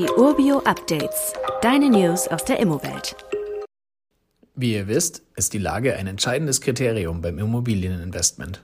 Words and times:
Die 0.00 0.08
Urbio 0.16 0.60
Updates. 0.60 1.34
Deine 1.60 1.90
News 1.90 2.26
aus 2.26 2.42
der 2.46 2.58
Immowelt. 2.58 3.14
Wie 4.54 4.72
ihr 4.72 4.88
wisst, 4.88 5.20
ist 5.36 5.52
die 5.52 5.58
Lage 5.58 5.94
ein 5.94 6.06
entscheidendes 6.06 6.62
Kriterium 6.62 7.20
beim 7.20 7.38
Immobilieninvestment. 7.38 8.62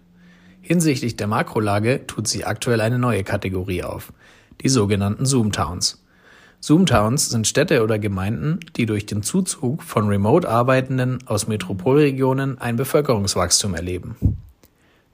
Hinsichtlich 0.62 1.16
der 1.16 1.26
Makrolage 1.26 2.06
tut 2.06 2.26
sich 2.26 2.46
aktuell 2.46 2.80
eine 2.80 2.98
neue 2.98 3.22
Kategorie 3.22 3.82
auf, 3.82 4.14
die 4.62 4.70
sogenannten 4.70 5.26
Zoomtowns. 5.26 6.02
Zoomtowns 6.60 7.28
sind 7.28 7.46
Städte 7.46 7.82
oder 7.82 7.98
Gemeinden, 7.98 8.60
die 8.74 8.86
durch 8.86 9.04
den 9.04 9.22
Zuzug 9.22 9.82
von 9.82 10.08
Remote-Arbeitenden 10.08 11.18
aus 11.26 11.48
Metropolregionen 11.48 12.58
ein 12.62 12.76
Bevölkerungswachstum 12.76 13.74
erleben. 13.74 14.16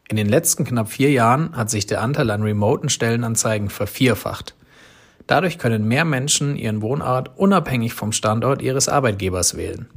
In 0.09 0.17
den 0.17 0.29
letzten 0.29 0.63
knapp 0.63 0.89
vier 0.89 1.11
Jahren 1.11 1.57
hat 1.57 1.69
sich 1.69 1.87
der 1.87 2.01
Anteil 2.01 2.31
an 2.31 2.45
remoten 2.45 2.91
Stellenanzeigen 2.91 3.71
vervierfacht. 3.71 4.55
Dadurch 5.27 5.59
können 5.59 5.87
mehr 5.87 6.05
Menschen 6.05 6.57
ihren 6.57 6.83
Wohnort 6.83 7.37
unabhängig 7.37 7.95
vom 7.95 8.13
Standort 8.13 8.63
ihres 8.63 8.89
Arbeitgebers 8.89 9.57
wählen. 9.57 9.89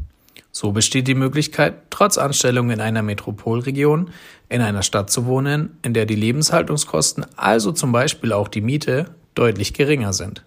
So 0.51 0.71
besteht 0.71 1.07
die 1.07 1.15
Möglichkeit, 1.15 1.73
trotz 1.89 2.17
Anstellung 2.17 2.69
in 2.69 2.79
einer 2.79 3.01
Metropolregion 3.01 4.11
in 4.47 4.61
einer 4.61 4.83
Stadt 4.83 5.09
zu 5.09 5.25
wohnen, 5.25 5.77
in 5.81 5.93
der 5.93 6.05
die 6.05 6.15
Lebenshaltungskosten, 6.15 7.25
also 7.35 7.71
zum 7.73 7.91
Beispiel 7.91 8.31
auch 8.31 8.47
die 8.47 8.61
Miete, 8.61 9.07
deutlich 9.33 9.73
geringer 9.73 10.13
sind. 10.13 10.45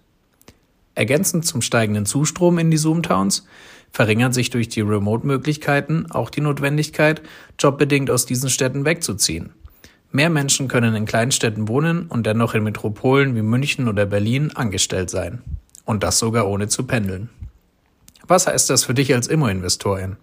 Ergänzend 0.95 1.45
zum 1.45 1.61
steigenden 1.61 2.05
Zustrom 2.05 2.57
in 2.57 2.71
die 2.71 2.77
Zoomtowns 2.77 3.45
verringert 3.91 4.33
sich 4.33 4.49
durch 4.49 4.69
die 4.69 4.81
Remote-Möglichkeiten 4.81 6.09
auch 6.09 6.29
die 6.29 6.41
Notwendigkeit, 6.41 7.21
jobbedingt 7.59 8.09
aus 8.09 8.25
diesen 8.25 8.49
Städten 8.49 8.85
wegzuziehen. 8.85 9.51
Mehr 10.11 10.31
Menschen 10.31 10.67
können 10.67 10.95
in 10.95 11.05
Kleinstädten 11.05 11.67
wohnen 11.67 12.07
und 12.07 12.25
dennoch 12.25 12.55
in 12.55 12.63
Metropolen 12.63 13.35
wie 13.35 13.43
München 13.43 13.87
oder 13.87 14.07
Berlin 14.07 14.51
angestellt 14.55 15.09
sein. 15.11 15.41
Und 15.85 16.03
das 16.03 16.17
sogar 16.17 16.47
ohne 16.47 16.67
zu 16.67 16.83
pendeln. 16.83 17.29
Was 18.27 18.47
heißt 18.47 18.69
das 18.69 18.83
für 18.83 18.93
dich 18.93 19.13
als 19.13 19.27
Immo-Investorin? 19.27 20.17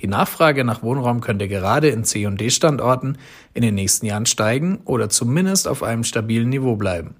Die 0.00 0.06
Nachfrage 0.06 0.64
nach 0.64 0.82
Wohnraum 0.82 1.20
könnte 1.20 1.48
gerade 1.48 1.88
in 1.88 2.04
C- 2.04 2.26
und 2.26 2.40
D-Standorten 2.40 3.16
in 3.54 3.62
den 3.62 3.74
nächsten 3.74 4.04
Jahren 4.04 4.26
steigen 4.26 4.80
oder 4.84 5.08
zumindest 5.08 5.68
auf 5.68 5.82
einem 5.82 6.04
stabilen 6.04 6.50
Niveau 6.50 6.76
bleiben. 6.76 7.14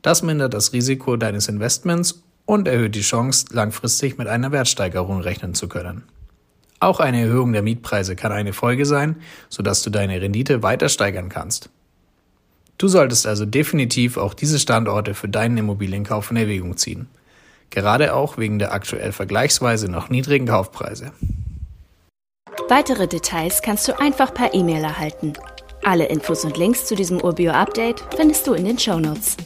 Das 0.00 0.22
mindert 0.22 0.54
das 0.54 0.72
Risiko 0.72 1.16
deines 1.16 1.48
Investments 1.48 2.22
und 2.46 2.68
erhöht 2.68 2.94
die 2.94 3.02
Chance, 3.02 3.46
langfristig 3.50 4.16
mit 4.16 4.28
einer 4.28 4.52
Wertsteigerung 4.52 5.20
rechnen 5.20 5.54
zu 5.54 5.68
können. 5.68 6.04
Auch 6.84 7.00
eine 7.00 7.22
Erhöhung 7.22 7.54
der 7.54 7.62
Mietpreise 7.62 8.14
kann 8.14 8.30
eine 8.30 8.52
Folge 8.52 8.84
sein, 8.84 9.16
sodass 9.48 9.82
du 9.82 9.88
deine 9.88 10.20
Rendite 10.20 10.62
weiter 10.62 10.90
steigern 10.90 11.30
kannst. 11.30 11.70
Du 12.76 12.88
solltest 12.88 13.26
also 13.26 13.46
definitiv 13.46 14.18
auch 14.18 14.34
diese 14.34 14.58
Standorte 14.58 15.14
für 15.14 15.30
deinen 15.30 15.56
Immobilienkauf 15.56 16.30
in 16.30 16.36
Erwägung 16.36 16.76
ziehen. 16.76 17.08
Gerade 17.70 18.14
auch 18.14 18.36
wegen 18.36 18.58
der 18.58 18.74
aktuell 18.74 19.12
vergleichsweise 19.12 19.90
noch 19.90 20.10
niedrigen 20.10 20.46
Kaufpreise. 20.46 21.12
Weitere 22.68 23.08
Details 23.08 23.62
kannst 23.62 23.88
du 23.88 23.98
einfach 23.98 24.34
per 24.34 24.52
E-Mail 24.52 24.84
erhalten. 24.84 25.32
Alle 25.84 26.04
Infos 26.04 26.44
und 26.44 26.58
Links 26.58 26.84
zu 26.84 26.94
diesem 26.94 27.18
Urbio-Update 27.18 28.04
findest 28.14 28.46
du 28.46 28.52
in 28.52 28.66
den 28.66 28.78
Show 28.78 29.00
Notes. 29.00 29.38